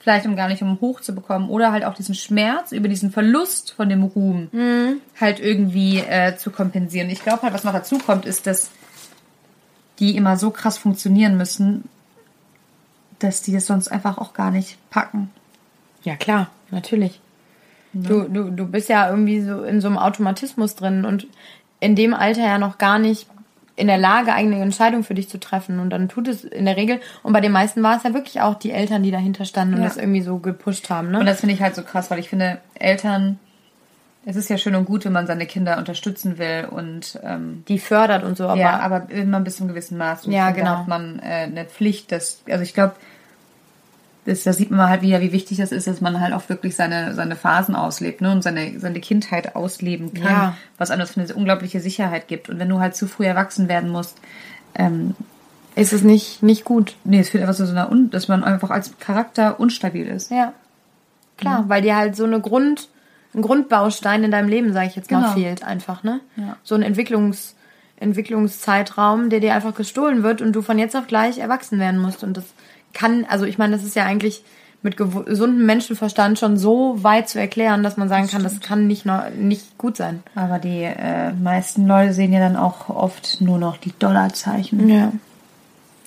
[0.00, 3.10] vielleicht um gar nicht um hoch zu bekommen oder halt auch diesen Schmerz über diesen
[3.10, 4.48] Verlust von dem Ruhm
[5.20, 7.10] halt irgendwie äh, zu kompensieren.
[7.10, 8.70] Ich glaube halt, was noch dazu kommt, ist, dass
[9.98, 11.84] die immer so krass funktionieren müssen,
[13.18, 15.30] dass die das sonst einfach auch gar nicht packen.
[16.02, 17.20] Ja, klar, natürlich.
[17.92, 21.26] Du, du, du bist ja irgendwie so in so einem Automatismus drin und
[21.80, 23.26] in dem Alter ja noch gar nicht
[23.74, 25.80] in der Lage, eigene Entscheidungen für dich zu treffen.
[25.80, 28.40] Und dann tut es in der Regel, und bei den meisten war es ja wirklich
[28.40, 29.88] auch die Eltern, die dahinter standen und Ja.
[29.88, 31.10] das irgendwie so gepusht haben.
[31.10, 31.20] Ne?
[31.20, 33.38] Und das finde ich halt so krass, weil ich finde, Eltern,
[34.28, 37.78] es ist ja schön und gut, wenn man seine Kinder unterstützen will und ähm, die
[37.78, 40.26] fördert und so, aber ja, aber immer bis zu einem gewissen Maß.
[40.26, 40.76] Und Ja, finde, genau.
[40.78, 42.94] hat man äh, eine Pflicht, dass, also ich glaube,
[44.24, 46.74] das, da sieht man halt wieder, wie wichtig das ist, dass man halt auch wirklich
[46.74, 50.56] seine, seine Phasen auslebt ne, und seine, seine Kindheit ausleben kann, Ja.
[50.78, 52.48] was einem das für eine unglaubliche Sicherheit gibt.
[52.50, 54.18] Und wenn du halt zu früh erwachsen werden musst,
[54.74, 55.14] ähm,
[55.76, 56.96] ist es nicht, nicht gut.
[57.04, 60.32] nee, es führt einfach zu so einer, dass man einfach als Charakter unstabil ist.
[60.32, 60.52] Ja.
[61.38, 62.88] Klar, weil dir halt so eine Grund,
[63.34, 65.32] ein Grundbaustein in deinem Leben, sage ich jetzt mal, Genau.
[65.34, 66.20] fehlt einfach, ne?
[66.36, 66.56] Ja.
[66.62, 67.54] So ein Entwicklungs,
[67.98, 72.22] Entwicklungszeitraum, der dir einfach gestohlen wird und du von jetzt auf gleich erwachsen werden musst.
[72.24, 72.44] Und das
[72.92, 74.42] kann, also ich meine, das ist ja eigentlich
[74.82, 79.04] mit gesundem Menschenverstand schon so weit zu erklären, dass man sagen kann, das kann nicht,
[79.04, 80.22] noch, nicht gut sein.
[80.34, 84.88] Aber die äh, meisten Leute sehen ja dann auch oft nur noch die Dollarzeichen.
[84.88, 85.12] Ja.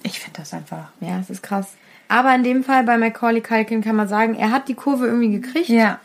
[0.04, 0.90] Ich finde das einfach.
[1.02, 1.68] Ja, es ist krass.
[2.08, 5.32] Aber in dem Fall bei Macaulay Culkin kann man sagen, er hat die Kurve irgendwie
[5.32, 5.70] gekriegt.
[5.70, 6.00] Ja.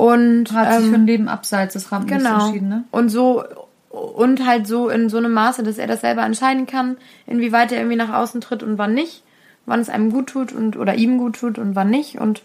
[0.00, 2.44] Und Hat sich ähm, für ein Leben abseits des Rampenlichts Genau.
[2.46, 2.84] entschieden, ne?
[2.90, 3.44] Und so
[3.90, 7.78] und halt so in so einem Maße, dass er das selber entscheiden kann, inwieweit er
[7.78, 9.24] irgendwie nach außen tritt und wann nicht,
[9.66, 12.18] wann es einem gut tut und oder ihm gut tut und wann nicht.
[12.20, 12.42] Und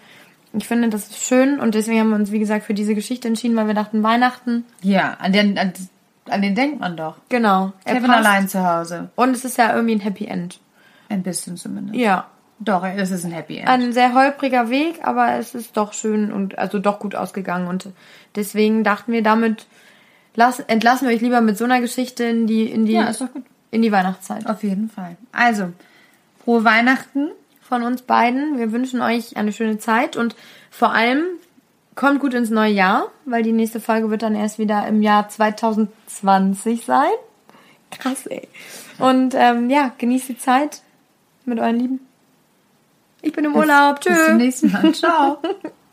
[0.54, 3.28] ich finde, das ist schön und deswegen haben wir uns, wie gesagt, für diese Geschichte
[3.28, 5.72] entschieden, weil wir dachten, Weihnachten, Ja, an den, an,
[6.30, 7.18] an den denkt man doch.
[7.30, 7.74] genau.
[7.84, 9.10] er Kevin allein zu Hause.
[9.16, 10.60] Und es ist ja irgendwie ein Happy End.
[11.10, 11.96] Ein bisschen zumindest.
[11.96, 12.26] Ja.
[12.60, 13.68] Doch, es ist ein Happy End.
[13.68, 17.68] Ein sehr holpriger Weg, aber es ist doch schön und also doch gut ausgegangen.
[17.68, 17.90] Und
[18.36, 19.68] deswegen dachten wir, damit
[20.36, 23.12] lass, entlassen wir euch lieber mit so einer Geschichte in die, in die, Ja,
[23.72, 24.48] in die Weihnachtszeit.
[24.48, 25.18] Auf jeden Fall.
[25.34, 25.74] Also,
[26.44, 27.32] frohe Weihnachten.
[27.62, 28.58] von uns beiden.
[28.58, 30.36] Wir wünschen euch eine schöne Zeit und
[30.70, 31.24] vor allem
[31.96, 35.28] kommt gut ins neue Jahr, weil die nächste Folge wird dann erst wieder im Jahr
[35.28, 37.10] 2020 sein.
[37.92, 38.48] Krass, ey.
[39.00, 40.82] Und ähm, ja, genießt die Zeit
[41.46, 42.00] mit euren Lieben.
[43.26, 44.02] Ich bin im Urlaub.
[44.02, 44.26] Bis Tschüss.
[44.28, 44.94] zum nächsten Mal.
[44.94, 45.40] Ciao.